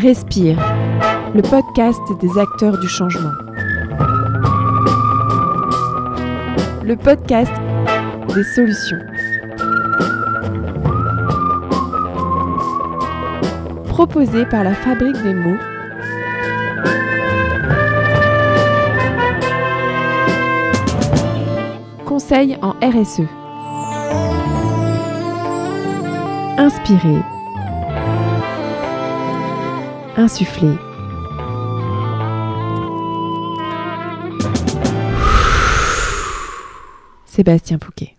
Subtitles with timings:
[0.00, 0.56] Respire,
[1.34, 3.32] le podcast des acteurs du changement.
[6.82, 7.52] Le podcast
[8.34, 8.98] des solutions.
[13.88, 15.58] Proposé par la Fabrique des mots.
[22.06, 23.28] Conseil en RSE.
[26.56, 27.20] Inspirer.
[37.24, 38.16] Sébastien Pouquet.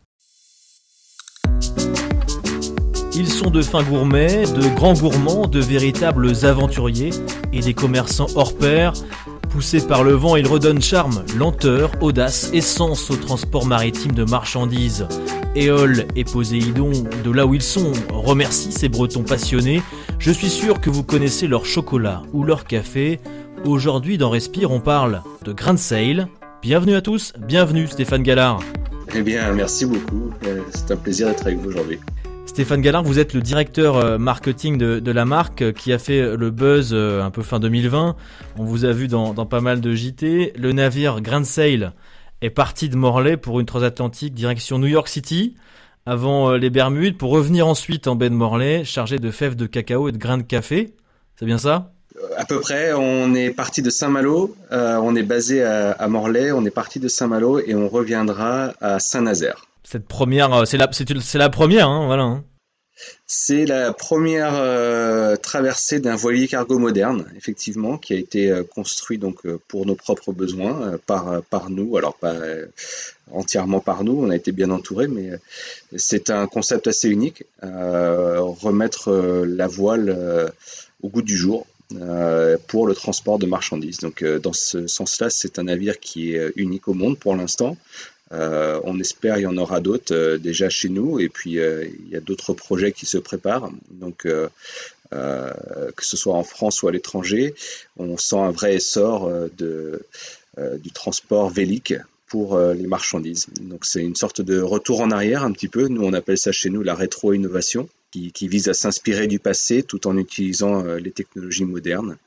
[3.13, 7.11] Ils sont de fins gourmets, de grands gourmands, de véritables aventuriers
[7.53, 8.93] et des commerçants hors pair.
[9.51, 15.05] Poussés par le vent, ils redonnent charme, lenteur, audace, essence au transport maritime de marchandises.
[15.55, 16.91] Éole et Poséidon,
[17.23, 19.83] de là où ils sont, remercient ces Bretons passionnés.
[20.21, 23.19] Je suis sûr que vous connaissez leur chocolat ou leur café.
[23.65, 26.27] Aujourd'hui, dans Respire, on parle de grain de sail.
[26.61, 28.59] Bienvenue à tous, bienvenue Stéphane Gallard.
[29.15, 30.31] Eh bien, merci beaucoup.
[30.45, 31.97] Euh, c'est un plaisir d'être avec vous aujourd'hui.
[32.45, 36.37] Stéphane Gallard, vous êtes le directeur euh, marketing de, la marque euh, qui a fait
[36.37, 38.15] le buzz un peu fin 2020.
[38.59, 40.53] On vous a vu dans, pas mal de JT.
[40.55, 41.89] Le navire Grand Sail
[42.43, 45.55] est parti de Morlaix pour une transatlantique direction New York City
[46.05, 50.09] avant les Bermudes pour revenir ensuite en baie de Morlaix chargé de fèves de cacao
[50.09, 50.95] et de grains de café.
[51.37, 51.91] C'est bien ça?
[52.37, 56.65] À peu près, on est parti de Saint-Malo, euh, on est basé à, Morlaix, on
[56.65, 59.65] est parti de Saint-Malo et on reviendra à Saint-Nazaire.
[59.83, 62.41] Cette première, euh, c'est la, c'est, la première, hein, voilà.
[63.27, 69.47] C'est la première euh, traversée d'un voilier cargo moderne, effectivement, qui a été construit donc
[69.67, 71.97] pour nos propres besoins par par nous.
[71.97, 72.35] Alors pas
[73.31, 75.31] entièrement par nous, on a été bien entouré, mais
[75.95, 77.45] c'est un concept assez unique.
[77.61, 79.11] remettre
[79.45, 80.51] la voile
[81.01, 81.65] au goût du jour,
[81.99, 83.99] euh, pour le transport de marchandises.
[83.99, 87.75] Donc euh, dans ce sens-là, c'est un navire qui est unique au monde pour l'instant.
[88.31, 92.15] Euh, on espère il y en aura d'autres déjà chez nous et puis il y
[92.15, 93.71] a d'autres projets qui se préparent.
[93.89, 94.25] Donc
[95.11, 97.53] que ce soit en France ou à l'étranger,
[97.97, 100.01] on sent un vrai essor de,
[100.57, 101.93] du transport vélique
[102.27, 103.47] pour les marchandises.
[103.59, 105.89] Donc c'est une sorte de retour en arrière un petit peu.
[105.89, 110.07] Nous on appelle ça chez nous la rétro-innovation qui, vise à s'inspirer du passé tout
[110.07, 112.17] en utilisant euh, les technologies modernes.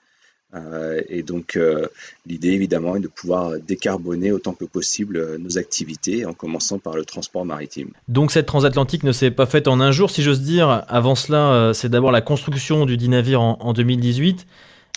[0.54, 1.86] Euh, et donc euh,
[2.26, 7.04] l'idée évidemment est de pouvoir décarboner autant que possible nos activités en commençant par le
[7.04, 7.90] transport maritime.
[8.08, 10.84] Donc cette transatlantique ne s'est pas faite en un jour si j'ose dire.
[10.88, 14.46] Avant cela, c'est d'abord la construction du dit navire en, en 2018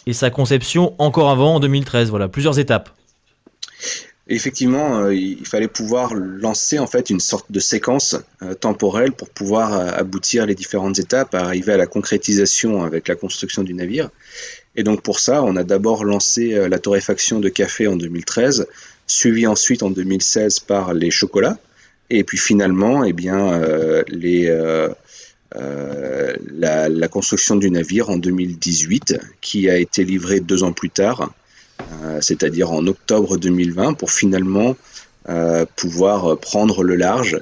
[0.06, 2.10] et sa conception encore avant en 2013.
[2.10, 2.90] Voilà, plusieurs étapes
[4.30, 9.30] effectivement, euh, il fallait pouvoir lancer en fait une sorte de séquence euh, temporelle pour
[9.30, 14.10] pouvoir euh, aboutir les différentes étapes, arriver à la concrétisation avec la construction du navire.
[14.78, 18.68] Et donc pour ça, on a d'abord lancé la torréfaction de café en 2013,
[19.08, 21.58] suivi ensuite en 2016 par les chocolats,
[22.10, 23.60] et puis finalement, eh bien,
[24.08, 24.48] les,
[25.56, 31.32] la, la, construction du navire en 2018, qui a été livrée deux ans plus tard
[32.04, 34.76] euh, c'est-à-dire en octobre 2020, pour finalement
[35.30, 37.40] euh, pouvoir prendre le large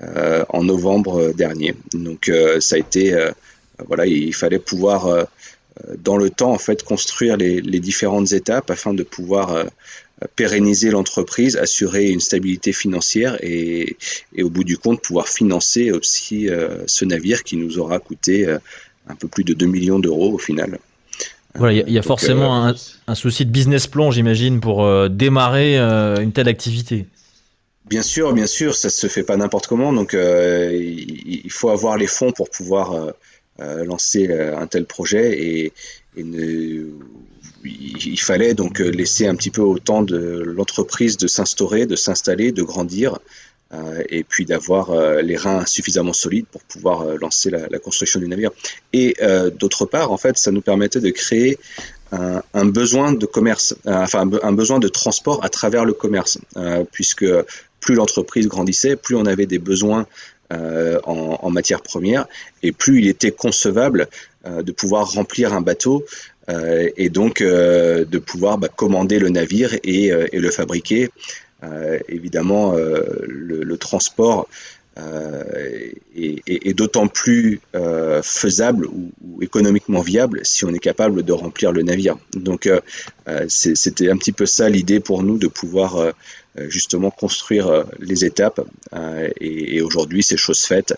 [0.00, 1.74] euh, en novembre dernier.
[1.92, 3.16] Donc ça a été,
[3.86, 5.26] voilà, il fallait pouvoir
[5.98, 9.64] dans le temps en fait construire les, différentes étapes afin de pouvoir
[10.36, 13.96] pérenniser l'entreprise, assurer une stabilité financière et,
[14.42, 16.48] au bout du compte pouvoir financer aussi
[16.86, 18.46] ce navire qui nous aura coûté
[19.08, 20.78] un peu plus de 2 millions d'euros au final.
[21.54, 22.72] Voilà, il y, a forcément euh,
[23.06, 27.06] un, souci de business plan, j'imagine, pour euh, démarrer euh, une telle activité.
[27.86, 32.06] Bien sûr, bien sûr, ça se fait pas n'importe comment, donc il, faut avoir les
[32.06, 33.14] fonds pour pouvoir
[33.58, 35.72] lancer un tel projet et,
[37.64, 42.50] il fallait donc laisser un petit peu au temps de l'entreprise de s'instaurer, de s'installer,
[42.50, 43.18] de grandir
[43.74, 48.18] euh, et puis d'avoir euh, les reins suffisamment solides pour pouvoir euh, lancer la, construction
[48.18, 48.50] du navire.
[48.94, 49.16] Et
[49.58, 51.58] d'autre part, en fait, ça nous permettait de créer
[52.10, 56.38] un besoin de commerce, enfin un, besoin de transport à travers le commerce,
[56.90, 57.26] puisque
[57.80, 60.06] plus l'entreprise grandissait, plus on avait des besoins
[60.50, 62.26] en, en, matière première,
[62.62, 64.08] et plus il était concevable
[64.46, 66.06] de pouvoir remplir un bateau
[66.96, 71.10] et donc de pouvoir bah, commander le navire et, le fabriquer.
[71.64, 74.48] Euh, évidemment, euh, le, transport
[74.98, 75.44] euh,
[76.16, 77.60] est, d'autant plus
[78.22, 82.16] faisable ou, économiquement viable si on est capable de remplir le navire.
[82.34, 82.68] Donc
[83.48, 86.12] c'était un petit peu ça l'idée pour nous de pouvoir
[86.56, 88.60] justement construire les étapes
[89.40, 90.94] et, aujourd'hui c'est chose faite.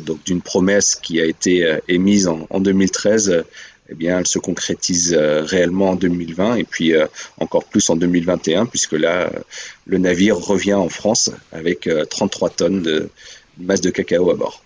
[0.00, 3.44] donc d'une promesse qui a été émise en 2013
[3.90, 6.92] eh bien, elle se concrétise réellement en 2020 et puis
[7.38, 9.30] encore plus en 2021, puisque là,
[9.86, 13.10] le navire revient en France avec 33 tonnes de
[13.58, 14.62] masse de cacao à bord.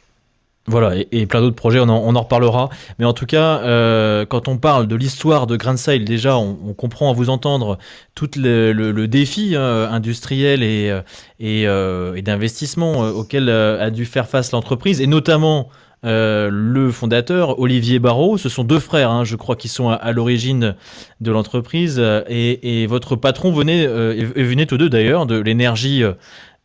[0.66, 2.70] Voilà, et, plein d'autres projets, on en, reparlera.
[2.98, 6.72] Mais en tout cas, euh, quand on parle de l'histoire de Grain Sail, déjà, on,
[6.72, 7.78] comprend à vous entendre
[8.14, 11.02] tout le, défi hein, industriel euh,
[11.42, 15.68] euh, et, d'investissement auquel a dû faire face l'entreprise, et notamment
[16.04, 18.38] le fondateur, Olivier Barrault.
[18.38, 20.76] Ce sont deux frères, hein, je crois, qui sont à, l'origine
[21.20, 22.02] de l'entreprise.
[22.28, 26.04] Et, votre patron venait, venait tous deux d'ailleurs, de l'énergie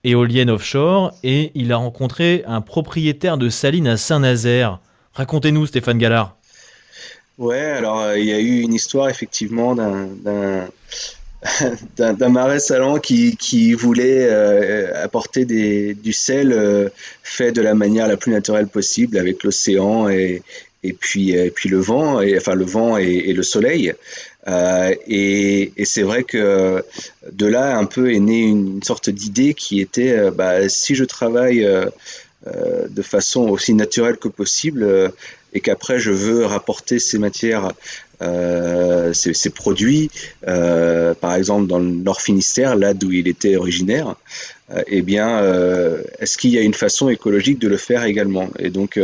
[0.04, 4.80] éolienne offshore et il a rencontré un propriétaire de saline à Saint-Nazaire.
[5.14, 6.36] Racontez-nous, Stéphane Gallard.
[7.38, 10.68] Ouais, alors euh, il y a eu une histoire effectivement d'un
[11.98, 16.90] d'un marais salant qui, qui voulait euh, apporter des, du sel euh,
[17.24, 20.44] fait de la manière la plus naturelle possible avec l'océan et,
[20.84, 23.94] et puis, et puis le vent, et, enfin le vent et, et le soleil.
[24.48, 26.84] Euh, et, c'est vrai que
[27.32, 31.04] de là un peu est née une, sorte d'idée qui était euh, bah, si je
[31.04, 31.90] travaille euh,
[32.90, 35.12] de façon aussi naturelle que possible
[35.54, 37.74] et qu'après je veux rapporter ces matières,
[38.22, 40.10] ces, produits,
[40.42, 44.16] par exemple dans le Nord Finistère, là d'où il était originaire,
[44.88, 45.42] eh bien,
[46.20, 48.50] est-ce qu'il y a une façon écologique de le faire également?
[48.60, 49.00] Et donc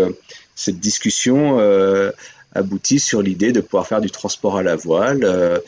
[0.55, 1.59] cette discussion
[2.55, 5.23] abouti sur l'idée de pouvoir faire du transport à la voile.
[5.23, 5.59] Euh,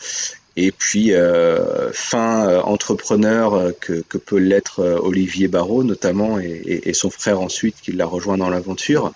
[0.55, 7.41] et puis, euh, fin euh, entrepreneur que, peut l'être Olivier Barrault, notamment, et, son frère
[7.41, 9.13] ensuite, qui l'a rejoint dans l'aventure,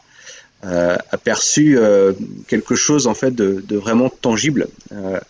[0.63, 1.79] a perçu
[2.47, 4.67] quelque chose en fait de, vraiment tangible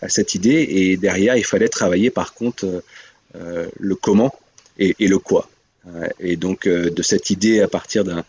[0.02, 0.66] à cette idée.
[0.68, 2.82] Et derrière, il fallait travailler par contre
[3.34, 4.34] le comment
[4.78, 5.48] et, et le quoi.
[6.20, 8.24] et donc, de cette idée à partir d'un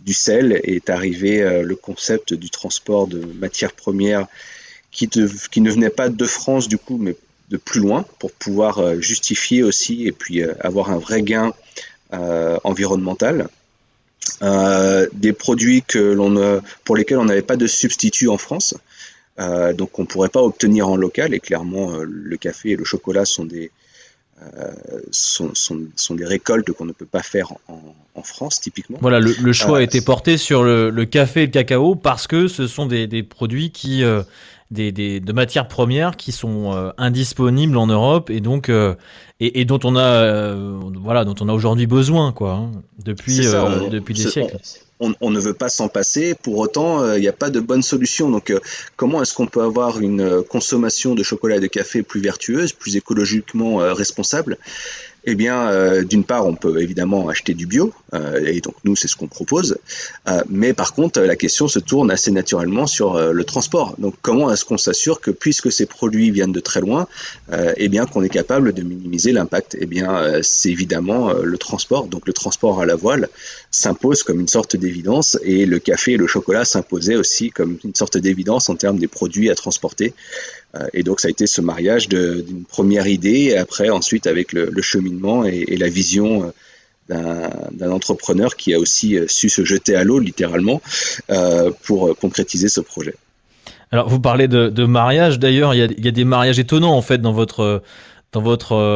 [0.00, 4.26] du sel est arrivé euh, le concept du transport de matières premières
[4.90, 7.16] qui, qui, ne venait pas de France du coup, mais
[7.50, 11.52] de plus loin pour pouvoir euh, justifier aussi et puis euh, avoir un vrai gain
[12.64, 13.48] environnemental.
[14.40, 18.74] Des produits que l'on pour lesquels on n'avait pas de substitut en France,
[19.38, 21.34] donc on ne pourrait pas obtenir en local.
[21.34, 23.70] Et clairement, le café et le chocolat sont des,
[24.56, 24.72] euh,
[25.10, 28.98] sont, sont, des récoltes qu'on ne peut pas faire en, France, typiquement.
[29.00, 32.48] Voilà, le, choix a euh, été porté sur le, café et le cacao parce que
[32.48, 34.22] ce sont des, des produits qui, euh,
[34.72, 39.78] des, des, de matières premières qui sont indisponibles en Europe et donc et, et, dont
[39.84, 40.52] on a
[41.00, 42.72] voilà dont on a aujourd'hui besoin quoi hein,
[43.04, 46.34] depuis depuis des siècles on, ne veut pas s'en passer.
[46.34, 48.30] Pour autant, euh, il n'y a pas de bonne solution.
[48.30, 48.60] Donc, euh,
[48.96, 52.72] comment est-ce qu'on peut avoir une euh, consommation de chocolat et de café plus vertueuse,
[52.72, 54.58] plus écologiquement responsable?
[55.24, 59.16] Eh bien, d'une part, on peut évidemment acheter du bio, et donc nous, c'est ce
[59.16, 59.78] qu'on propose.
[60.28, 63.94] Euh, mais par contre, la question se tourne assez naturellement sur le transport.
[63.98, 67.06] Donc, comment est-ce qu'on s'assure que, puisque ces produits viennent de très loin,
[67.76, 69.76] eh bien, qu'on est capable de minimiser l'impact?
[69.80, 72.06] Eh bien, c'est évidemment le transport.
[72.06, 73.28] Donc, le transport à la voile
[73.70, 77.94] s'impose comme une sorte d'évidence, et le café et le chocolat s'imposaient aussi comme une
[77.94, 80.14] sorte d'évidence en termes des produits à transporter.
[80.74, 84.52] Euh, et donc ça a été ce mariage d'une première idée, et après ensuite avec
[84.52, 86.50] le, cheminement et, la vision euh,
[87.08, 90.80] d'un entrepreneur qui a aussi euh, su se jeter à l'eau littéralement
[91.82, 93.14] pour concrétiser ce projet.
[93.90, 97.32] Alors vous parlez de, mariage, d'ailleurs il y a, des mariages étonnants en fait dans
[97.32, 97.82] votre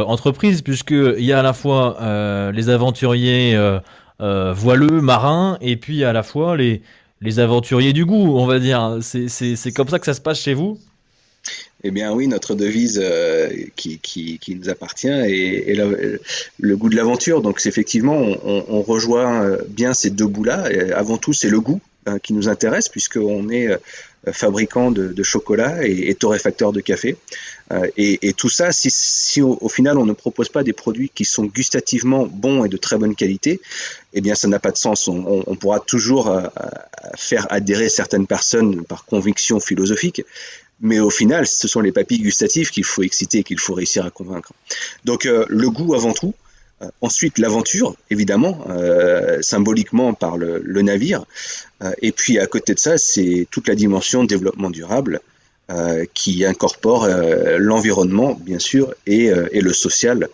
[0.06, 1.96] entreprise puisqu'il y a à la fois
[2.52, 3.58] les aventuriers
[4.18, 6.82] voileux, marins, et puis à la fois les,
[7.22, 8.98] les aventuriers du goût, on va dire.
[9.00, 10.78] C'est comme ça que ça se passe chez vous?
[11.84, 15.74] Eh bien oui, notre devise euh, qui, qui, qui, nous appartient est,
[16.58, 17.42] le goût de l'aventure.
[17.42, 20.68] Donc effectivement, on, on, rejoint euh, bien ces deux goûts-là.
[20.94, 23.78] Avant tout, c'est le goût hein, qui nous intéresse puisqu'on est euh,
[24.30, 27.16] fabricant de, de chocolat et, et, torréfacteur de café.
[27.96, 31.24] et, et, tout ça, si, si au, final on ne propose pas des produits qui
[31.24, 33.60] sont gustativement bons et de très bonne qualité,
[34.12, 35.08] eh bien ça n'a pas de sens.
[35.08, 36.30] On, on pourra toujours
[37.16, 40.22] faire adhérer certaines personnes par conviction philosophique,
[40.82, 44.10] mais au final, ce sont les papilles gustatives qu'il faut exciter, qu'il faut réussir à
[44.10, 44.52] convaincre.
[45.04, 46.34] Donc euh, le goût avant tout,
[46.82, 51.24] euh, ensuite l'aventure, évidemment, euh, symboliquement par le, navire,
[52.00, 55.20] et puis à côté de ça, c'est toute la dimension développement durable
[56.12, 57.08] qui incorpore
[57.58, 60.28] l'environnement, bien sûr, et, le social.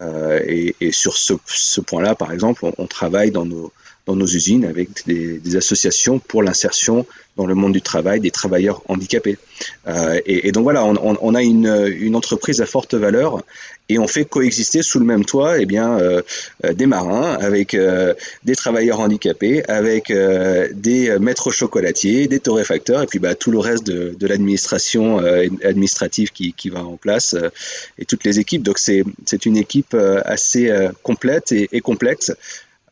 [0.00, 3.72] Et, sur ce, point-là, par exemple, on, travaille dans nos,
[4.06, 7.06] dans nos usines avec des associations pour l'insertion
[7.36, 9.38] dans le monde du travail des travailleurs handicapés.
[10.26, 13.42] Et, et, donc voilà, on, a une, entreprise à forte valeur
[13.88, 15.98] et on fait coexister sous le même toit eh bien,
[16.62, 17.76] des marins avec
[18.44, 23.86] des travailleurs handicapés, avec des maîtres chocolatiers, des torréfacteurs et puis bah, tout le reste
[23.86, 25.18] de, l'administration
[25.64, 27.34] administrative qui, qui, va en place
[27.98, 28.62] et toutes les équipes.
[28.62, 30.70] Donc c'est une équipe assez
[31.02, 32.32] complète et complexe.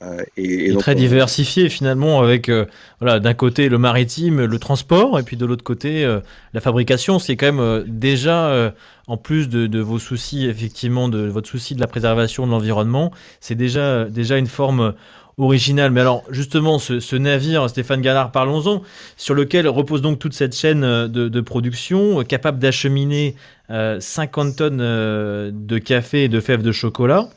[0.03, 2.65] Euh, et, très diversifié finalement avec euh,
[3.01, 6.21] voilà d'un côté le maritime, le transport et puis de l'autre côté euh,
[6.55, 7.19] la fabrication.
[7.19, 8.73] C'est quand même déjà
[9.09, 13.55] en plus de, vos soucis effectivement de votre souci de la préservation de l'environnement, c'est
[13.55, 14.95] déjà déjà une forme
[15.37, 15.91] originale.
[15.91, 18.83] Mais alors justement ce, navire Stéphane Gallard, parlons-en,
[19.19, 23.35] sur lequel repose donc toute cette chaîne de, de production capable d'acheminer
[23.69, 27.29] 50 tonnes de café et de fèves de chocolat.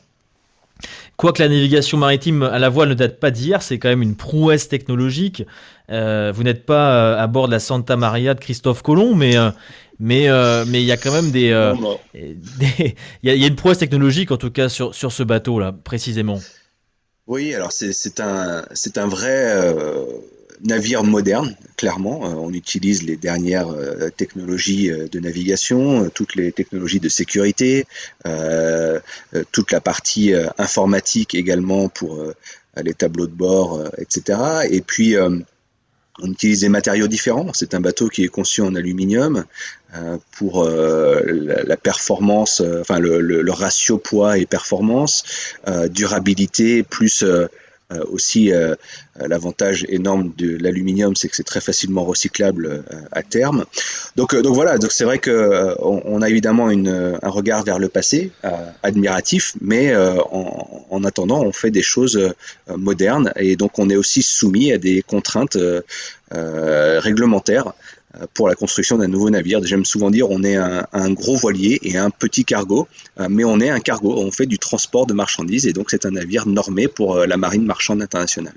[1.16, 4.16] Quoique la navigation maritime à la voile ne date pas d'hier, c'est quand même une
[4.16, 5.44] prouesse technologique.
[5.90, 9.36] Euh, vous n'êtes pas euh, à bord de la Santa Maria de Christophe Colomb, mais
[9.36, 9.50] euh,
[10.00, 10.28] mais
[10.66, 11.50] mais il y a quand même des
[12.14, 16.40] il y, a une prouesse technologique en tout cas sur sur ce bateau là précisément.
[17.26, 19.72] Oui, alors c'est un c'est un vrai
[20.62, 22.26] navire moderne, clairement.
[22.26, 27.86] Euh, on utilise les dernières euh, technologies euh, de navigation, toutes les technologies de sécurité,
[29.52, 32.18] toute la partie informatique également pour
[32.76, 34.38] les tableaux de bord, etc.
[34.70, 37.52] Et puis, on utilise des matériaux différents.
[37.52, 39.44] C'est un bateau qui est conçu en aluminium
[40.32, 45.24] pour la, performance, enfin le, ratio poids et performance,
[45.90, 47.24] durabilité plus
[48.10, 48.74] aussi, euh,
[49.20, 53.64] euh, l'avantage énorme de l'aluminium, c'est que c'est très facilement recyclable à terme.
[54.16, 57.88] Donc, donc voilà, donc c'est vrai que on, a évidemment une, un regard vers le
[57.88, 58.30] passé,
[58.82, 62.34] admiratif, mais en, en, attendant, on fait des choses
[62.68, 65.58] modernes et donc on est aussi soumis à des contraintes
[66.30, 67.70] réglementaires euh,
[68.34, 69.60] pour la construction d'un nouveau navire.
[69.64, 72.88] J'aime souvent dire on est un, gros voilier et un petit cargo,
[73.20, 76.06] euh, mais on est un cargo, on fait du transport de marchandises et donc c'est
[76.06, 78.54] un navire normé pour euh, la marine marchande internationale.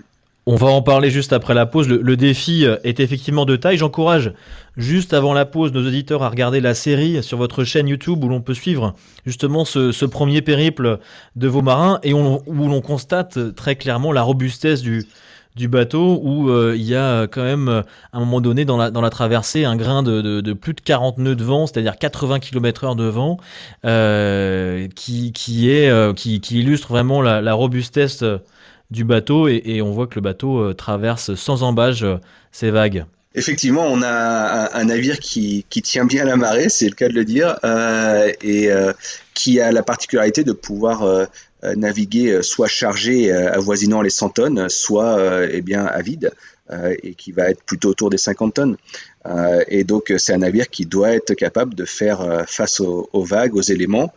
[0.49, 1.89] On va en parler juste après la pause.
[1.89, 3.77] Le, défi est effectivement de taille.
[3.77, 4.31] J'encourage
[4.77, 8.29] juste avant la pause nos auditeurs à regarder la série sur votre chaîne YouTube où
[8.29, 8.95] l'on peut suivre
[9.25, 10.99] justement ce, premier périple
[11.35, 15.03] de vos marins et où l'on constate très clairement la robustesse du,
[15.57, 17.81] du bateau où euh, il y a quand même euh,
[18.13, 21.43] à un moment donné dans la, traversée un grain de, plus de 40 nœuds de
[21.43, 23.37] vent, c'est-à-dire 80 km heure de vent,
[23.83, 25.65] euh, qui, qui,
[26.51, 28.23] illustre vraiment la, robustesse
[28.91, 32.05] du bateau et, on voit que le bateau traverse sans embâge
[32.51, 33.05] ces vagues.
[33.33, 37.25] Effectivement, on a un, navire qui, tient bien la marée, c'est le cas de le
[37.25, 37.57] dire,
[38.41, 38.69] et
[39.37, 41.25] qui a la particularité de pouvoir euh,
[41.63, 46.31] naviguer euh, soit chargé euh, avoisinant les 100 tonnes, soit eh bien à vide
[47.01, 48.77] et qui va être plutôt autour des 50 tonnes.
[49.69, 53.61] et donc c'est un navire qui doit être capable de faire face aux, vagues, aux
[53.61, 54.13] éléments,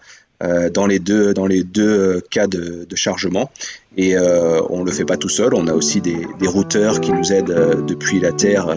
[0.72, 3.50] dans les deux dans les deux cas de, de chargement
[3.96, 7.00] et euh, on ne le fait pas tout seul, on a aussi des, des routeurs
[7.00, 8.76] qui nous aident euh, depuis la Terre euh,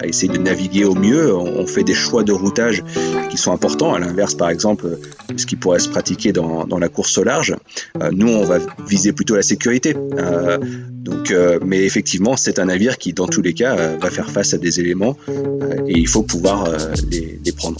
[0.00, 1.34] à essayer de naviguer au mieux.
[1.34, 2.84] On, fait des choix de routage
[3.30, 4.98] qui sont importants, à l'inverse par exemple
[5.36, 7.56] ce qui pourrait se pratiquer dans, dans la course au large.
[8.12, 9.94] nous, on va viser plutôt la sécurité.
[10.90, 14.58] donc, mais effectivement, c'est un navire qui, dans tous les cas, va faire face à
[14.58, 15.16] des éléments
[15.86, 16.68] et il faut pouvoir
[17.10, 17.78] les, les prendre.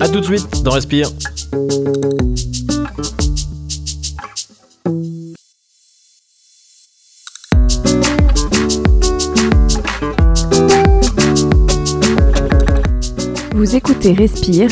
[0.00, 1.08] A tout de suite dans Respire.
[13.54, 14.68] Vous écoutez Respire.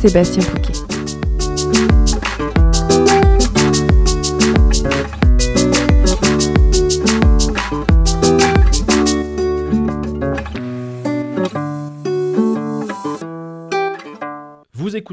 [0.00, 0.75] Sébastien Pouquet.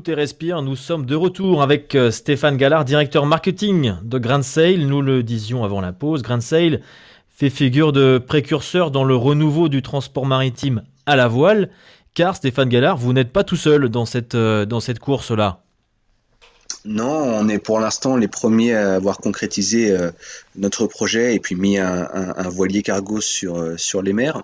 [0.04, 4.84] Écoutez Respire, nous sommes de retour avec euh, Stéphane Gallard, directeur marketing de Grand Sail.
[4.84, 6.82] Nous le disions avant la pause, Grand Sail
[7.30, 11.70] fait figure de précurseur dans le renouveau du transport maritime à la voile,
[12.16, 15.62] car Stéphane Gallard, vous n'êtes pas tout seul dans cette, euh, dans cette course-là.
[16.84, 20.12] Non, on est pour l'instant les premiers à avoir concrétisé euh,
[20.58, 22.10] notre projet et puis mis un,
[22.50, 24.42] voilier cargo sur, sur les mers.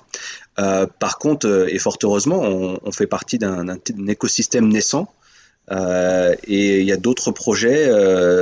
[0.56, 5.10] par contre, et fort heureusement, on, fait partie d'un écosystème naissant.
[5.72, 7.90] Et il y a d'autres projets,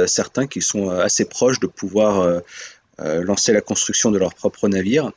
[0.07, 2.41] certains qui sont assez proches de pouvoir
[2.99, 5.11] euh, lancer la construction de leur propre navire.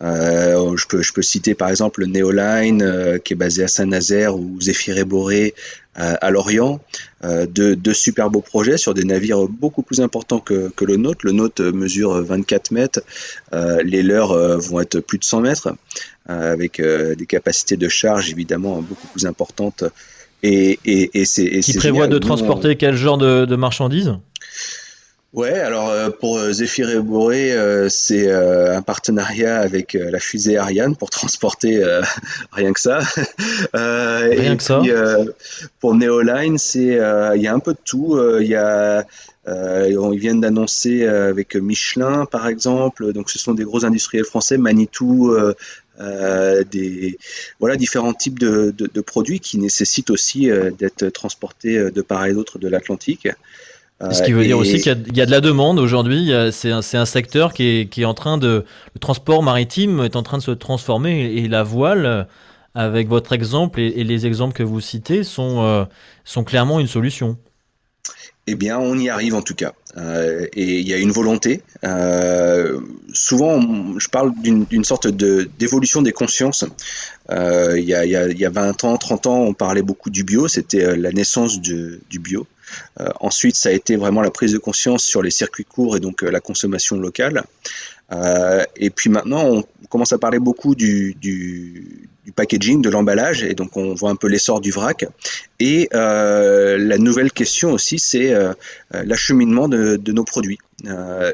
[0.00, 5.54] je, peux, citer par exemple Neoline qui est basé à Saint-Nazaire ou Zéphyr Boré
[5.94, 6.80] à Lorient,
[7.22, 11.20] deux, deux, super beaux projets sur des navires beaucoup plus importants que, que le nôtre.
[11.24, 13.02] Le nôtre mesure 24 mètres,
[13.84, 15.76] les leurs vont être plus de 100 mètres,
[16.26, 19.84] avec des capacités de charge évidemment beaucoup plus importantes.
[20.42, 24.14] Et, et, et c'est qui prévoit de transporter quel genre de, de marchandises?
[25.32, 30.58] Ouais, alors euh, pour euh, Zéphyr et Boré, euh, c'est un partenariat avec la fusée
[30.58, 31.82] Ariane pour transporter
[32.52, 33.00] rien que ça.
[33.72, 34.82] rien que ça.
[35.80, 36.98] pour Neoline, c'est
[37.34, 38.20] il y a un peu de tout.
[38.40, 39.06] Il y a
[39.46, 43.12] ils viennent d'annoncer avec Michelin, par exemple.
[43.12, 45.34] Donc, ce sont des gros industriels français, Manitou,
[45.98, 47.18] des
[47.60, 52.32] voilà différents types de, de, de, produits qui nécessitent aussi d'être transportés de part et
[52.32, 53.28] d'autre de l'Atlantique.
[54.10, 56.32] Ce qui veut dire aussi qu'il y, a de la demande aujourd'hui.
[56.50, 58.64] C'est un, un, secteur qui est, qui est, en train de.
[58.94, 62.26] Le transport maritime est en train de se transformer et la voile,
[62.74, 65.84] avec votre exemple et, les exemples que vous citez, sont, euh,
[66.24, 67.36] sont clairement une solution.
[68.48, 69.72] Eh bien, on y arrive en tout cas.
[69.96, 71.62] Euh, et il y a une volonté.
[71.84, 72.80] Euh,
[73.12, 73.60] souvent,
[73.98, 76.64] je parle d'une sorte d'évolution des consciences.
[77.30, 80.24] Euh, il, y a, il, y a, 20 ans, 30 ans, on parlait beaucoup du
[80.24, 80.48] bio.
[80.48, 82.46] C'était la naissance du, bio.
[83.20, 86.22] Ensuite, ça a été vraiment la prise de conscience sur les circuits courts et donc
[86.22, 87.44] la consommation locale.
[88.12, 91.16] Euh, et puis maintenant, on commence à parler beaucoup du,
[92.36, 95.04] packaging, de l'emballage, et donc on voit un peu l'essor du vrac.
[95.60, 98.34] Et la nouvelle question aussi, c'est
[98.92, 100.58] l'acheminement de, nos produits.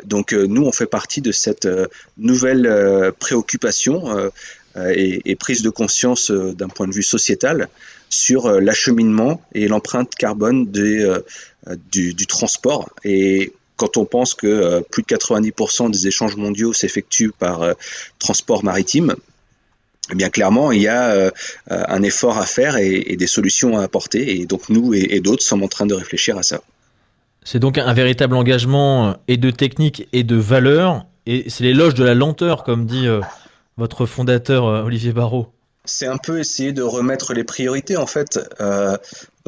[0.05, 1.69] donc nous, on fait partie de cette
[2.17, 4.31] nouvelle préoccupation
[4.77, 7.69] et, prise de conscience d'un point de vue sociétal
[8.09, 11.21] sur euh, l'acheminement et l'empreinte carbone euh,
[11.91, 12.91] du, transport.
[13.79, 17.75] Quand on pense que euh, plus de 90% des échanges mondiaux s'effectuent par
[18.19, 19.15] transport maritime,
[20.13, 21.31] eh bien clairement, il y a
[21.69, 24.41] un effort à faire et, des solutions à apporter.
[24.41, 26.63] Et donc nous et, d'autres sommes en train de réfléchir à ça.
[27.45, 31.05] C'est donc un véritable engagement et de technique et de valeur.
[31.27, 33.07] Et c'est l'éloge de la lenteur, comme dit
[33.77, 35.53] votre fondateur Olivier Barrault
[35.89, 38.39] c'est un peu essayer de remettre les priorités en fait.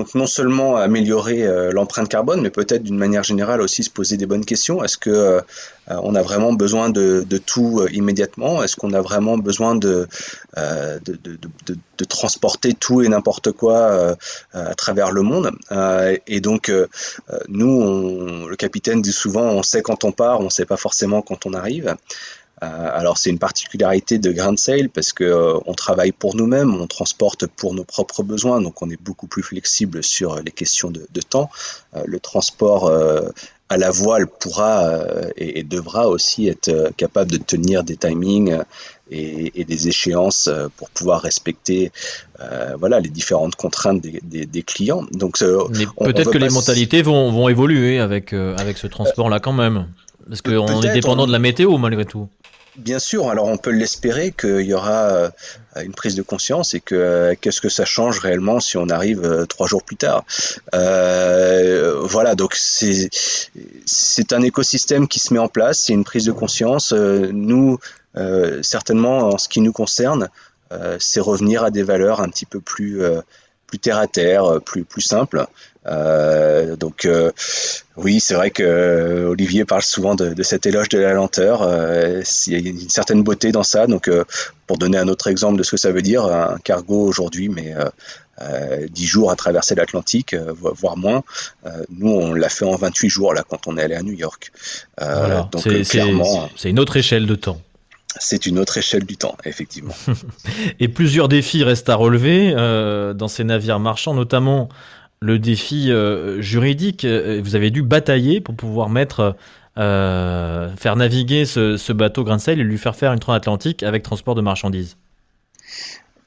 [0.00, 3.90] Euh, donc non seulement améliorer euh, l'empreinte carbone, mais peut-être d'une manière générale aussi se
[3.90, 4.82] poser des bonnes questions.
[4.82, 5.40] Est-ce que euh,
[5.88, 8.62] on a vraiment besoin de, tout immédiatement?
[8.62, 10.06] Est-ce qu'on a vraiment besoin de
[10.56, 14.16] de, transporter tout et n'importe quoi
[14.52, 15.50] à travers le monde?
[16.26, 16.72] Et donc
[17.48, 21.22] nous, le capitaine dit souvent, on sait quand on part, on ne sait pas forcément
[21.22, 21.96] quand on arrive.
[22.62, 26.74] Euh, alors c'est une particularité de Grand Sail parce que euh, on travaille pour nous-mêmes,
[26.74, 30.90] on transporte pour nos propres besoins, donc on est beaucoup plus flexible sur les questions
[30.90, 31.50] de, temps.
[31.96, 32.90] Euh, le transport
[33.68, 35.00] à la voile pourra
[35.36, 38.58] et, devra aussi être capable de tenir des timings
[39.10, 41.92] et, des échéances pour pouvoir respecter
[42.78, 45.04] voilà les différentes contraintes des, clients.
[45.12, 49.86] Donc peut-être que les mentalités vont, vont évoluer avec avec ce transport là quand même.
[50.28, 52.28] Parce qu'on est dépendant de la météo malgré tout.
[52.80, 55.30] Bien sûr, alors on peut l'espérer qu'il y aura euh,
[55.82, 59.22] une prise de conscience et que euh, qu'est-ce que ça change réellement si on arrive
[59.22, 60.24] euh, trois jours plus tard.
[60.72, 63.10] voilà, donc c'est
[63.84, 66.92] c'est un écosystème qui se met en place, c'est une prise de conscience.
[66.92, 67.78] nous,
[68.62, 70.28] certainement, en ce qui nous concerne,
[70.98, 73.02] c'est revenir à des valeurs un petit peu plus
[73.70, 75.46] plus terre à terre, plus plus simples.
[75.86, 77.30] Euh, donc euh,
[77.96, 81.62] oui, c'est vrai que euh, Olivier parle souvent de, de, cet éloge de la lenteur.
[82.46, 83.86] il y a une certaine beauté dans ça.
[83.86, 84.10] Donc
[84.66, 87.74] pour donner un autre exemple de ce que ça veut dire, un cargo aujourd'hui, mais
[88.40, 91.22] euh, 10 jours à traverser l'Atlantique, voire moins.
[91.90, 94.52] nous, on l'a fait en 28 jours là quand on est allé à New York.
[95.52, 97.60] donc clairement, c'est une autre échelle de temps.
[98.18, 99.94] C'est une autre échelle du temps, effectivement.
[100.80, 102.52] Et plusieurs défis restent à relever
[103.14, 104.68] dans ces navires marchands, notamment
[105.22, 107.04] le défi euh, juridique.
[107.04, 109.36] Euh, vous avez dû batailler pour pouvoir mettre,
[109.78, 114.40] euh, faire naviguer ce, bateau grain et lui faire faire une transatlantique avec transport de
[114.40, 114.96] marchandises.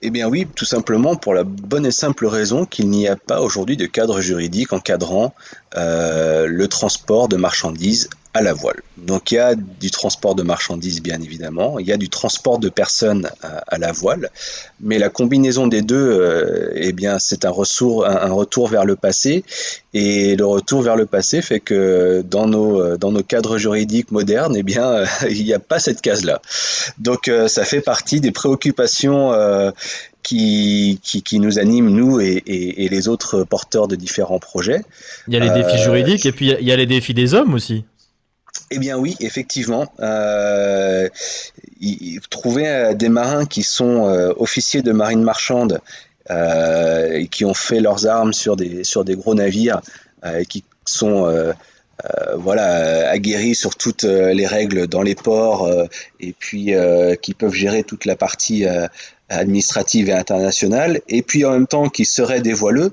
[0.06, 3.42] Eh bien oui, tout simplement pour la bonne et simple raison qu'il n'y a pas
[3.42, 5.34] aujourd'hui de cadre juridique encadrant
[5.76, 8.82] le transport de marchandises à la voile.
[8.98, 12.58] Donc il y a du transport de marchandises bien évidemment, il y a du transport
[12.58, 14.30] de personnes à, la voile,
[14.80, 19.44] mais la combinaison des deux, euh, eh bien c'est un, un, retour vers le passé
[19.94, 24.56] et le retour vers le passé fait que dans nos, dans nos cadres juridiques modernes,
[24.58, 26.42] eh bien il n'y a pas cette case là.
[26.98, 29.72] Donc euh, ça fait partie des préoccupations euh,
[30.24, 34.82] qui, qui, qui, nous animent, nous et, et, et, les autres porteurs de différents projets.
[35.28, 37.54] Il y a les défis juridiques et puis il y a les défis des hommes
[37.54, 37.84] aussi.
[38.74, 39.94] Eh bien oui, effectivement.
[40.00, 41.10] Euh,
[42.30, 45.80] trouver euh, des marins qui sont euh, officiers de marine marchande
[46.30, 49.82] euh, et qui ont fait leurs armes sur des, sur des gros navires
[50.38, 51.54] et qui sont
[52.38, 55.70] voilà, aguerris sur toutes les règles dans les ports
[56.22, 56.74] et puis
[57.22, 58.66] qui peuvent gérer toute la partie
[59.38, 62.92] administrative et internationale, et puis en même temps qui seraient des voileux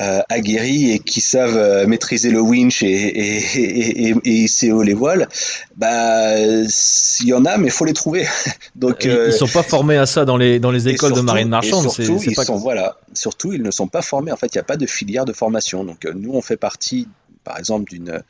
[0.00, 4.82] euh, aguerris et qui savent euh, maîtriser le winch et, et, et, et, hisser haut
[4.82, 5.28] les voiles,
[5.76, 8.26] bah il y en a, mais il faut les trouver.
[8.76, 11.48] Donc ils, euh, sont pas formés à ça dans les dans les écoles de marine
[11.48, 11.90] marchande.
[11.90, 14.32] Surtout, ils sont voilà, surtout ils ne sont pas formés.
[14.32, 15.84] En fait, il n'y a pas de filière de formation.
[15.84, 17.08] Donc nous, on fait partie
[17.44, 18.22] par exemple d'une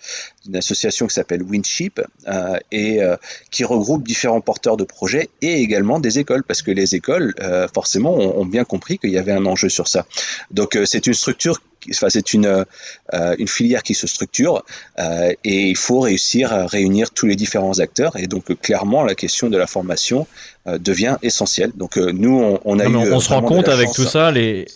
[0.55, 3.17] association qui s'appelle Windship euh, et euh,
[3.51, 7.69] qui regroupe différents porteurs de projets et également des écoles parce que les écoles euh,
[7.73, 10.07] forcément ont, bien compris qu'il y avait un enjeu sur ça.
[10.51, 12.67] Donc c'est une structure Enfin, c'est une,
[13.39, 14.63] une filière qui se structure
[14.99, 18.19] et il faut réussir à réunir tous les différents acteurs.
[18.19, 20.27] Et donc, clairement, la question de la formation
[20.67, 21.73] devient essentielle.
[21.75, 22.95] Donc, nous, on, on a eu.
[22.95, 24.67] On, se rend compte avec tout ça, les,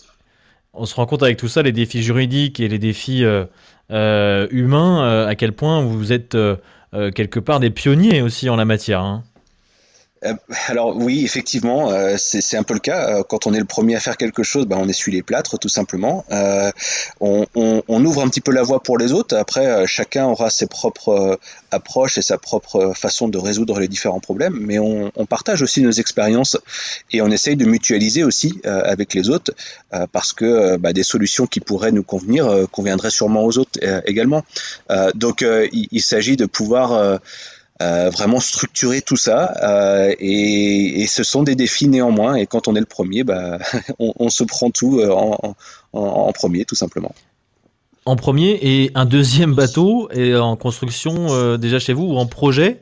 [0.75, 3.45] on se rend compte avec tout ça, les défis juridiques et les défis euh,
[3.89, 8.65] humain, euh, à quel point vous êtes euh, quelque part des pionniers aussi en la
[8.65, 9.01] matière.
[9.01, 9.23] Hein.
[10.25, 10.33] Euh,
[10.67, 13.09] alors oui, effectivement, euh, c'est un peu le cas.
[13.09, 15.57] Euh, quand on est le premier à faire quelque chose, ben, on essuie les plâtres,
[15.59, 16.25] tout simplement.
[17.19, 19.35] On, ouvre un petit peu la voie pour les autres.
[19.35, 21.39] Après, chacun aura ses propres
[21.71, 24.57] approches et sa propre façon de résoudre les différents problèmes.
[24.59, 26.57] Mais on, partage aussi nos expériences
[27.11, 29.53] et on essaye de mutualiser aussi avec les autres
[30.11, 34.43] parce que bah, des solutions qui pourraient nous convenir conviendraient sûrement aux autres également.
[35.15, 37.19] donc, il s'agit de pouvoir
[37.81, 39.53] euh, vraiment structurer tout ça.
[39.61, 42.35] Euh, et, ce sont des défis néanmoins.
[42.35, 43.59] Et quand on est le premier, bah,
[43.99, 45.55] on, se prend tout euh, en,
[45.93, 47.13] en, premier, tout simplement.
[48.05, 52.81] En premier, et un deuxième bateau est en construction déjà chez vous ou en projet?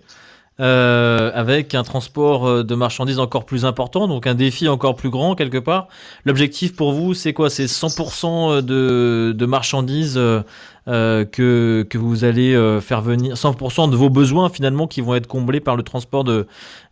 [0.59, 5.35] Euh, avec un transport de marchandises encore plus important, donc un défi encore plus grand
[5.35, 5.87] quelque part.
[6.25, 7.49] L'objectif pour vous, c'est quoi?
[7.49, 10.19] C'est 100% de, de marchandises
[10.89, 15.15] euh, que, que vous allez euh, faire venir 100% de vos besoins finalement qui vont
[15.15, 16.45] être comblés par le transport de,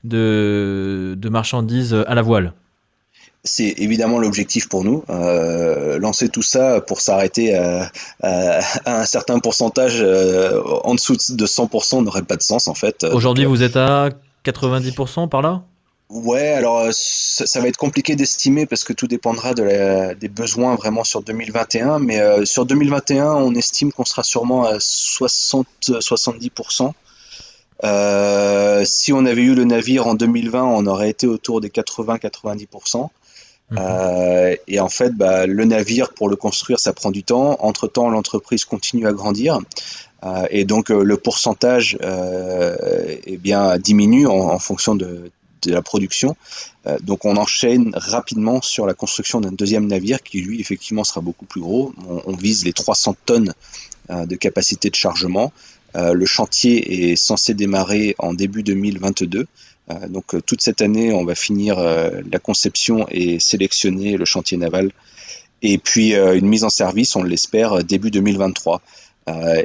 [0.06, 2.54] de, de marchandises à la voile?
[3.44, 5.04] C'est évidemment l'objectif pour nous.
[5.10, 11.16] Euh, lancer tout ça pour s'arrêter à, à, à, un certain pourcentage euh, en dessous
[11.16, 13.04] de 100% n'aurait pas de sens en fait.
[13.04, 14.10] Aujourd'hui, vous êtes à
[14.46, 15.64] 90% par là?
[16.12, 20.28] Ouais, alors euh, ça, va être compliqué d'estimer parce que tout dépendra de la, des
[20.28, 22.00] besoins vraiment sur 2021.
[22.00, 26.92] Mais euh, sur 2021, on estime qu'on sera sûrement à 60-70%.
[27.84, 33.08] Euh, si on avait eu le navire en 2020, on aurait été autour des 80-90%.
[33.72, 33.78] Mhm.
[33.80, 37.58] Euh, et en fait, bah, le navire, pour le construire, ça prend du temps.
[37.60, 39.60] Entre-temps, l'entreprise continue à grandir.
[40.24, 45.32] Euh, et donc, le pourcentage eh bien, diminue en, fonction de,
[45.70, 46.36] la production.
[46.88, 51.22] Euh, donc on enchaîne rapidement sur la construction d'un deuxième navire qui lui effectivement sera
[51.22, 51.94] beaucoup plus gros.
[52.26, 53.54] On, vise les 300 tonnes
[54.10, 55.52] euh, de capacité de chargement.
[55.96, 59.48] Euh, le chantier est censé démarrer en début 2022.
[60.08, 64.92] donc toute cette année, on va finir la conception et sélectionner le chantier naval.
[65.62, 68.82] Et puis une mise en service, on l'espère, début 2023.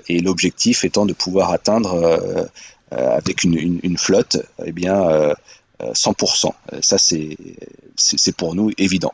[0.09, 2.49] et l'objectif étant de pouvoir atteindre
[2.91, 5.35] avec une, flotte, eh bien,
[5.81, 6.53] 100%.
[6.73, 9.13] Euh, ça, c'est pour nous évident.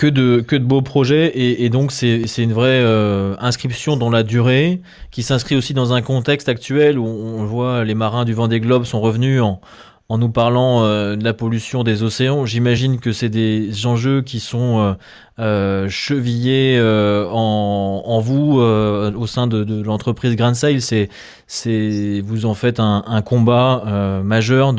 [0.00, 5.22] Que de, beaux projets et, donc c'est une vraie euh, inscription dans la durée qui
[5.22, 9.02] s'inscrit aussi dans un contexte actuel où on voit les marins du Vendée Globe sont
[9.02, 9.60] revenus en,
[10.08, 12.46] nous parlant euh, de la pollution des océans.
[12.46, 14.96] J'imagine que c'est des enjeux qui sont
[15.38, 20.80] euh, chevillés en, vous au sein de, l'entreprise Grand Sail.
[20.80, 24.72] C'est, vous en faites un, combat majeur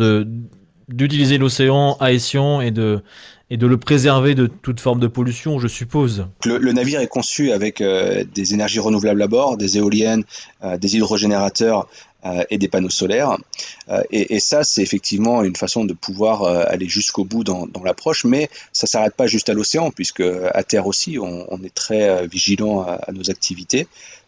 [0.90, 3.04] d'utiliser l'océan à Ession et de
[3.52, 6.26] et de le préserver de toute forme de pollution, je suppose.
[6.46, 10.24] Le, navire est conçu avec des énergies renouvelables à bord, des éoliennes,
[10.80, 11.88] des hydrogénérateurs
[12.24, 13.36] euh, et des panneaux solaires.
[13.90, 18.26] Euh, et, ça, c'est effectivement une façon de pouvoir euh, aller jusqu'au bout dans, l'approche,
[18.26, 20.22] mais ça s'arrête pas juste à l'océan, puisque
[20.54, 23.88] à terre aussi, on, est très vigilant à, nos activités.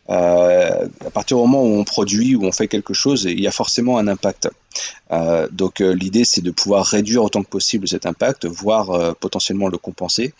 [0.10, 3.48] Euh, à partir du moment où on produit, où on fait quelque chose, il y
[3.48, 4.50] a forcément un impact.
[5.12, 9.78] Euh, donc l'idée, c'est de pouvoir réduire autant que possible cet impact, voire potentiellement le
[9.78, 10.34] compenser.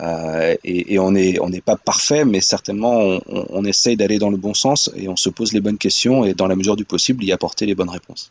[0.00, 4.30] Euh, et, on n'est on n'est pas parfait, mais certainement on, on essaye d'aller dans
[4.30, 6.84] le bon sens et on se pose les bonnes questions et dans la mesure du
[6.84, 8.30] possible y apporter les bonnes réponses.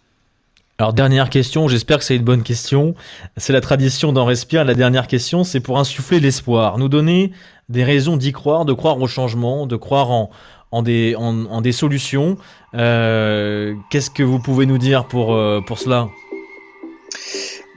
[0.79, 2.93] Alors dernière question, j'espère que c'est une bonne question.
[3.35, 4.63] C'est la tradition d'en respirer.
[4.63, 7.31] La dernière question, c'est pour insuffler l'espoir, nous donner
[7.67, 10.29] des raisons d'y croire, de croire au changement, de croire en,
[10.71, 12.37] en des, en, des solutions.
[12.73, 16.09] Qu'est-ce que vous pouvez nous dire pour, pour cela?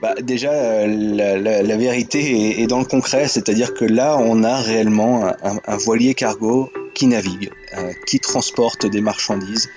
[0.01, 5.25] Bah, déjà, la, la, vérité est, dans le concret, c'est-à-dire que là, on a réellement
[5.25, 7.51] un, un voilier cargo qui navigue,
[8.07, 9.69] qui transporte des marchandises,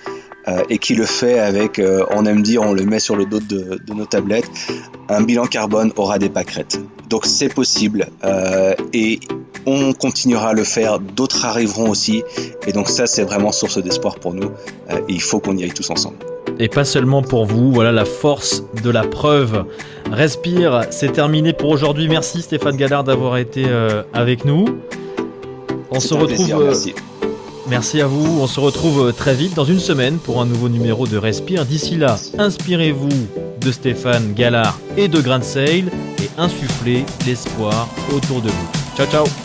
[0.47, 3.25] euh, et qui le fait avec, euh, on aime dire, on le met sur le
[3.25, 4.47] dos de, de nos tablettes,
[5.09, 6.79] un bilan carbone aura des pâquerettes.
[7.09, 9.19] Donc c'est possible euh, et
[9.65, 12.23] on continuera à le faire, d'autres arriveront aussi
[12.67, 14.51] et donc ça c'est vraiment source d'espoir pour nous
[14.89, 16.17] et il faut qu'on y aille tous ensemble.
[16.59, 19.65] Et pas seulement pour vous, voilà la force de la preuve.
[20.11, 22.07] Respire, c'est terminé pour aujourd'hui.
[22.07, 23.65] Merci Stéphane Gallard d'avoir été
[24.13, 24.65] avec nous.
[25.91, 26.63] On se retrouve.
[26.63, 26.93] merci.
[27.67, 31.07] Merci à vous, on se retrouve très vite dans une semaine pour un nouveau numéro
[31.07, 31.65] de Respire.
[31.65, 33.09] D'ici là, inspirez-vous
[33.59, 35.85] de Stéphane Gallard et de Grand Sail
[36.19, 38.67] et insufflez l'espoir autour de vous.
[38.95, 39.44] Ciao ciao